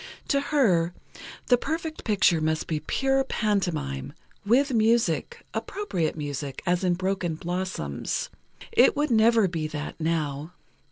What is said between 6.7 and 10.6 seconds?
in "Broken Blossoms." It would never be that, now.